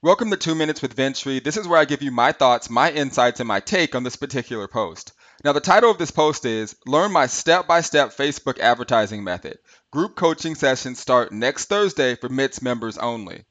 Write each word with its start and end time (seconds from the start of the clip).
Welcome 0.00 0.30
to 0.30 0.36
Two 0.36 0.54
Minutes 0.54 0.80
with 0.80 0.94
Ventry. 0.94 1.40
This 1.40 1.56
is 1.56 1.66
where 1.66 1.80
I 1.80 1.84
give 1.84 2.02
you 2.02 2.12
my 2.12 2.30
thoughts, 2.30 2.70
my 2.70 2.88
insights, 2.88 3.40
and 3.40 3.48
my 3.48 3.58
take 3.58 3.96
on 3.96 4.04
this 4.04 4.14
particular 4.14 4.68
post. 4.68 5.10
Now, 5.42 5.52
the 5.52 5.58
title 5.58 5.90
of 5.90 5.98
this 5.98 6.12
post 6.12 6.44
is 6.44 6.76
Learn 6.86 7.10
My 7.10 7.26
Step 7.26 7.66
by 7.66 7.80
Step 7.80 8.16
Facebook 8.16 8.60
Advertising 8.60 9.24
Method. 9.24 9.58
Group 9.90 10.14
coaching 10.14 10.54
sessions 10.54 11.00
start 11.00 11.32
next 11.32 11.64
Thursday 11.64 12.14
for 12.14 12.28
MITS 12.28 12.62
members 12.62 12.96
only. 12.96 13.44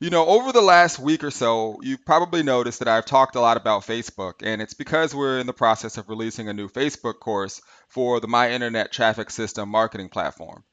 You 0.00 0.08
know, 0.08 0.24
over 0.24 0.50
the 0.50 0.62
last 0.62 0.98
week 0.98 1.22
or 1.22 1.30
so, 1.30 1.76
you've 1.82 2.06
probably 2.06 2.42
noticed 2.42 2.78
that 2.78 2.88
I've 2.88 3.04
talked 3.04 3.36
a 3.36 3.40
lot 3.42 3.58
about 3.58 3.86
Facebook, 3.86 4.36
and 4.42 4.62
it's 4.62 4.72
because 4.72 5.14
we're 5.14 5.40
in 5.40 5.46
the 5.46 5.52
process 5.52 5.98
of 5.98 6.08
releasing 6.08 6.48
a 6.48 6.54
new 6.54 6.70
Facebook 6.70 7.20
course 7.20 7.60
for 7.88 8.18
the 8.18 8.28
My 8.28 8.50
Internet 8.50 8.92
Traffic 8.92 9.28
System 9.28 9.68
marketing 9.68 10.08
platform. 10.08 10.64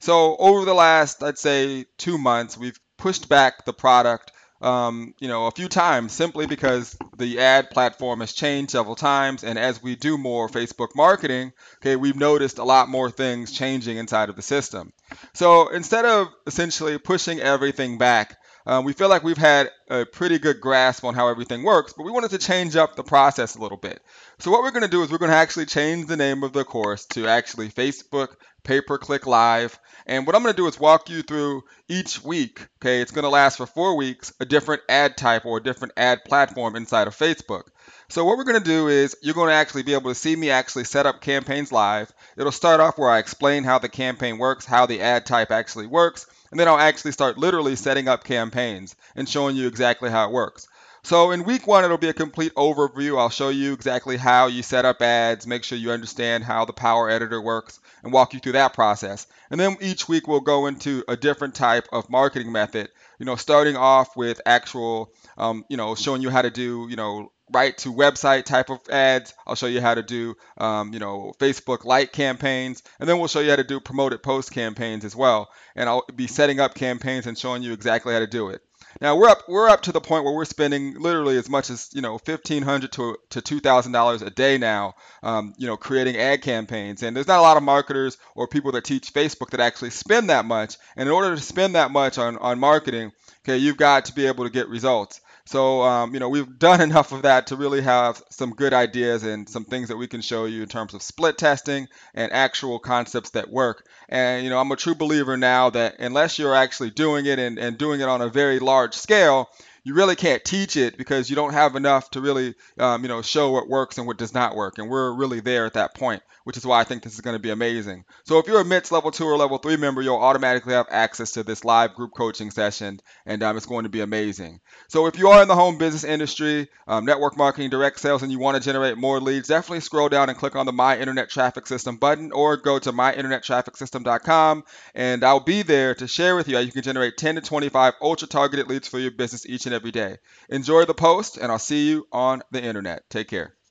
So, 0.00 0.36
over 0.36 0.66
the 0.66 0.74
last, 0.74 1.22
I'd 1.22 1.38
say, 1.38 1.86
two 1.96 2.18
months, 2.18 2.58
we've 2.58 2.78
pushed 2.98 3.30
back 3.30 3.64
the 3.64 3.72
product 3.72 4.32
um, 4.66 5.14
you 5.20 5.28
know, 5.28 5.46
a 5.46 5.52
few 5.52 5.68
times 5.68 6.12
simply 6.12 6.46
because 6.46 6.98
the 7.16 7.38
ad 7.38 7.70
platform 7.70 8.18
has 8.18 8.32
changed 8.32 8.72
several 8.72 8.96
times. 8.96 9.44
And 9.44 9.58
as 9.58 9.80
we 9.80 9.94
do 9.94 10.18
more 10.18 10.48
Facebook 10.48 10.88
marketing, 10.96 11.52
okay, 11.76 11.94
we've 11.94 12.16
noticed 12.16 12.58
a 12.58 12.64
lot 12.64 12.88
more 12.88 13.08
things 13.08 13.52
changing 13.52 13.96
inside 13.96 14.28
of 14.28 14.34
the 14.34 14.42
system. 14.42 14.92
So 15.34 15.68
instead 15.68 16.04
of 16.04 16.28
essentially 16.48 16.98
pushing 16.98 17.38
everything 17.38 17.96
back, 17.96 18.38
um, 18.66 18.84
we 18.84 18.92
feel 18.92 19.08
like 19.08 19.22
we've 19.22 19.38
had 19.38 19.70
a 19.88 20.04
pretty 20.04 20.38
good 20.38 20.60
grasp 20.60 21.04
on 21.04 21.14
how 21.14 21.28
everything 21.28 21.62
works, 21.62 21.92
but 21.92 22.04
we 22.04 22.10
wanted 22.10 22.30
to 22.30 22.38
change 22.38 22.74
up 22.76 22.96
the 22.96 23.04
process 23.04 23.54
a 23.54 23.60
little 23.60 23.78
bit. 23.78 24.02
So 24.38 24.50
what 24.50 24.62
we're 24.62 24.72
going 24.72 24.82
to 24.82 24.88
do 24.88 25.02
is 25.02 25.10
we're 25.10 25.18
going 25.18 25.30
to 25.30 25.36
actually 25.36 25.66
change 25.66 26.06
the 26.06 26.16
name 26.16 26.42
of 26.42 26.52
the 26.52 26.64
course 26.64 27.06
to 27.06 27.28
actually 27.28 27.68
Facebook 27.68 28.34
Pay 28.64 28.80
Per 28.80 28.98
Click 28.98 29.26
Live. 29.26 29.78
And 30.06 30.26
what 30.26 30.34
I'm 30.34 30.42
going 30.42 30.52
to 30.52 30.60
do 30.60 30.66
is 30.66 30.78
walk 30.78 31.08
you 31.08 31.22
through 31.22 31.62
each 31.88 32.22
week. 32.22 32.66
Okay, 32.80 33.00
it's 33.00 33.12
going 33.12 33.22
to 33.22 33.28
last 33.28 33.56
for 33.56 33.66
four 33.66 33.96
weeks, 33.96 34.32
a 34.40 34.44
different 34.44 34.82
ad 34.88 35.16
type 35.16 35.46
or 35.46 35.58
a 35.58 35.62
different 35.62 35.94
ad 35.96 36.24
platform 36.24 36.74
inside 36.74 37.06
of 37.06 37.16
Facebook. 37.16 37.68
So 38.08 38.24
what 38.24 38.36
we're 38.36 38.44
going 38.44 38.62
to 38.62 38.68
do 38.68 38.88
is 38.88 39.16
you're 39.22 39.34
going 39.34 39.50
to 39.50 39.54
actually 39.54 39.84
be 39.84 39.94
able 39.94 40.10
to 40.10 40.16
see 40.16 40.34
me 40.34 40.50
actually 40.50 40.84
set 40.84 41.06
up 41.06 41.20
campaigns 41.20 41.70
live. 41.70 42.12
It'll 42.36 42.52
start 42.52 42.80
off 42.80 42.98
where 42.98 43.10
I 43.10 43.18
explain 43.18 43.62
how 43.62 43.78
the 43.78 43.88
campaign 43.88 44.38
works, 44.38 44.64
how 44.64 44.86
the 44.86 45.00
ad 45.00 45.26
type 45.26 45.52
actually 45.52 45.86
works, 45.86 46.26
and 46.50 46.60
then 46.60 46.68
I'll 46.68 46.78
actually 46.78 47.12
start 47.12 47.38
literally 47.38 47.76
setting 47.76 48.08
up 48.08 48.24
campaigns 48.24 48.96
and 49.14 49.28
showing 49.28 49.56
you 49.56 49.66
exactly 49.66 50.10
how 50.10 50.26
it 50.26 50.32
works. 50.32 50.68
So 51.02 51.30
in 51.30 51.44
week 51.44 51.68
one, 51.68 51.84
it'll 51.84 51.98
be 51.98 52.08
a 52.08 52.12
complete 52.12 52.52
overview. 52.56 53.16
I'll 53.16 53.30
show 53.30 53.50
you 53.50 53.72
exactly 53.72 54.16
how 54.16 54.48
you 54.48 54.64
set 54.64 54.84
up 54.84 55.00
ads, 55.00 55.46
make 55.46 55.62
sure 55.62 55.78
you 55.78 55.92
understand 55.92 56.42
how 56.42 56.64
the 56.64 56.72
Power 56.72 57.08
Editor 57.08 57.40
works, 57.40 57.78
and 58.02 58.12
walk 58.12 58.34
you 58.34 58.40
through 58.40 58.52
that 58.52 58.74
process. 58.74 59.28
And 59.48 59.60
then 59.60 59.76
each 59.80 60.08
week 60.08 60.26
we'll 60.26 60.40
go 60.40 60.66
into 60.66 61.04
a 61.06 61.16
different 61.16 61.54
type 61.54 61.86
of 61.92 62.10
marketing 62.10 62.50
method. 62.50 62.88
You 63.20 63.26
know, 63.26 63.36
starting 63.36 63.76
off 63.76 64.16
with 64.16 64.40
actual, 64.44 65.12
um, 65.38 65.64
you 65.68 65.76
know, 65.76 65.94
showing 65.94 66.22
you 66.22 66.30
how 66.30 66.42
to 66.42 66.50
do, 66.50 66.88
you 66.90 66.96
know, 66.96 67.30
right 67.52 67.76
to 67.78 67.92
website 67.92 68.44
type 68.44 68.70
of 68.70 68.80
ads. 68.90 69.34
I'll 69.46 69.54
show 69.54 69.66
you 69.66 69.80
how 69.80 69.94
to 69.94 70.02
do, 70.02 70.36
um, 70.58 70.92
you 70.92 70.98
know, 70.98 71.32
Facebook 71.38 71.84
like 71.84 72.12
campaigns, 72.12 72.82
and 72.98 73.08
then 73.08 73.18
we'll 73.18 73.28
show 73.28 73.40
you 73.40 73.50
how 73.50 73.56
to 73.56 73.64
do 73.64 73.80
promoted 73.80 74.22
post 74.22 74.50
campaigns 74.50 75.04
as 75.04 75.14
well. 75.14 75.50
And 75.74 75.88
I'll 75.88 76.04
be 76.14 76.26
setting 76.26 76.60
up 76.60 76.74
campaigns 76.74 77.26
and 77.26 77.38
showing 77.38 77.62
you 77.62 77.72
exactly 77.72 78.14
how 78.14 78.20
to 78.20 78.26
do 78.26 78.48
it. 78.48 78.62
Now 79.00 79.16
we're 79.16 79.28
up 79.28 79.42
we're 79.46 79.68
up 79.68 79.82
to 79.82 79.92
the 79.92 80.00
point 80.00 80.24
where 80.24 80.32
we're 80.32 80.46
spending 80.46 80.98
literally 80.98 81.36
as 81.36 81.50
much 81.50 81.68
as 81.68 81.90
you 81.92 82.00
know 82.00 82.16
fifteen 82.18 82.62
hundred 82.62 82.92
to 82.92 83.18
to 83.30 83.42
two 83.42 83.60
thousand 83.60 83.92
dollars 83.92 84.22
a 84.22 84.30
day 84.30 84.56
now, 84.56 84.94
um, 85.22 85.54
you 85.58 85.66
know, 85.66 85.76
creating 85.76 86.16
ad 86.16 86.42
campaigns. 86.42 87.02
And 87.02 87.14
there's 87.14 87.26
not 87.26 87.38
a 87.38 87.42
lot 87.42 87.58
of 87.58 87.62
marketers 87.62 88.16
or 88.34 88.48
people 88.48 88.72
that 88.72 88.84
teach 88.84 89.12
Facebook 89.12 89.50
that 89.50 89.60
actually 89.60 89.90
spend 89.90 90.30
that 90.30 90.46
much. 90.46 90.76
And 90.96 91.08
in 91.08 91.14
order 91.14 91.34
to 91.34 91.42
spend 91.42 91.74
that 91.74 91.90
much 91.90 92.16
on 92.16 92.38
on 92.38 92.58
marketing, 92.58 93.12
okay, 93.44 93.58
you've 93.58 93.76
got 93.76 94.06
to 94.06 94.14
be 94.14 94.26
able 94.26 94.44
to 94.44 94.50
get 94.50 94.68
results. 94.68 95.20
So, 95.46 95.82
um, 95.82 96.12
you 96.12 96.20
know, 96.20 96.28
we've 96.28 96.58
done 96.58 96.80
enough 96.88 97.12
of 97.12 97.22
that 97.22 97.48
to 97.48 97.56
really 97.56 97.80
have 97.80 98.22
some 98.30 98.50
good 98.50 98.74
ideas 98.74 99.22
and 99.22 99.48
some 99.48 99.64
things 99.64 99.88
that 99.88 99.96
we 99.96 100.06
can 100.06 100.20
show 100.20 100.44
you 100.44 100.62
in 100.62 100.68
terms 100.68 100.92
of 100.94 101.02
split 101.02 101.38
testing 101.38 101.88
and 102.14 102.32
actual 102.32 102.78
concepts 102.78 103.30
that 103.30 103.50
work. 103.50 103.86
And, 104.08 104.44
you 104.44 104.50
know, 104.50 104.58
I'm 104.58 104.70
a 104.72 104.76
true 104.76 104.94
believer 104.94 105.36
now 105.36 105.70
that 105.70 105.96
unless 105.98 106.38
you're 106.38 106.54
actually 106.54 106.90
doing 106.90 107.26
it 107.26 107.38
and, 107.38 107.58
and 107.58 107.78
doing 107.78 108.00
it 108.00 108.08
on 108.08 108.20
a 108.20 108.28
very 108.28 108.58
large 108.58 108.94
scale, 108.94 109.48
you 109.86 109.94
really 109.94 110.16
can't 110.16 110.44
teach 110.44 110.76
it 110.76 110.98
because 110.98 111.30
you 111.30 111.36
don't 111.36 111.52
have 111.52 111.76
enough 111.76 112.10
to 112.10 112.20
really, 112.20 112.56
um, 112.76 113.02
you 113.02 113.08
know, 113.08 113.22
show 113.22 113.52
what 113.52 113.68
works 113.68 113.98
and 113.98 114.06
what 114.08 114.18
does 114.18 114.34
not 114.34 114.56
work. 114.56 114.78
And 114.78 114.90
we're 114.90 115.12
really 115.12 115.38
there 115.38 115.64
at 115.64 115.74
that 115.74 115.94
point, 115.94 116.24
which 116.42 116.56
is 116.56 116.66
why 116.66 116.80
I 116.80 116.82
think 116.82 117.04
this 117.04 117.14
is 117.14 117.20
going 117.20 117.36
to 117.36 117.40
be 117.40 117.50
amazing. 117.50 118.04
So 118.24 118.40
if 118.40 118.48
you're 118.48 118.60
a 118.60 118.64
MITS 118.64 118.90
level 118.90 119.12
two 119.12 119.26
or 119.26 119.36
level 119.36 119.58
three 119.58 119.76
member, 119.76 120.02
you'll 120.02 120.16
automatically 120.16 120.74
have 120.74 120.88
access 120.90 121.30
to 121.32 121.44
this 121.44 121.64
live 121.64 121.94
group 121.94 122.14
coaching 122.16 122.50
session, 122.50 122.98
and 123.26 123.44
um, 123.44 123.56
it's 123.56 123.66
going 123.66 123.84
to 123.84 123.88
be 123.88 124.00
amazing. 124.00 124.58
So 124.88 125.06
if 125.06 125.20
you 125.20 125.28
are 125.28 125.40
in 125.40 125.46
the 125.46 125.54
home 125.54 125.78
business 125.78 126.02
industry, 126.02 126.68
um, 126.88 127.04
network 127.04 127.36
marketing, 127.36 127.70
direct 127.70 128.00
sales, 128.00 128.24
and 128.24 128.32
you 128.32 128.40
want 128.40 128.56
to 128.56 128.62
generate 128.68 128.98
more 128.98 129.20
leads, 129.20 129.46
definitely 129.46 129.82
scroll 129.82 130.08
down 130.08 130.28
and 130.28 130.36
click 130.36 130.56
on 130.56 130.66
the 130.66 130.72
My 130.72 130.98
Internet 130.98 131.30
Traffic 131.30 131.68
System 131.68 131.96
button, 131.96 132.32
or 132.32 132.56
go 132.56 132.80
to 132.80 132.90
myinternettrafficsystem.com, 132.92 134.64
and 134.96 135.22
I'll 135.22 135.38
be 135.38 135.62
there 135.62 135.94
to 135.94 136.08
share 136.08 136.34
with 136.34 136.48
you 136.48 136.56
how 136.56 136.62
you 136.62 136.72
can 136.72 136.82
generate 136.82 137.16
10 137.16 137.36
to 137.36 137.40
25 137.40 137.94
ultra 138.00 138.26
targeted 138.26 138.66
leads 138.66 138.88
for 138.88 138.98
your 138.98 139.12
business 139.12 139.46
each 139.46 139.66
and 139.66 139.75
every 139.76 139.92
day. 139.92 140.18
Enjoy 140.48 140.84
the 140.84 140.94
post, 140.94 141.36
and 141.36 141.52
I'll 141.52 141.60
see 141.60 141.88
you 141.88 142.08
on 142.12 142.42
the 142.50 142.62
internet. 142.62 143.08
Take 143.10 143.28
care. 143.28 143.56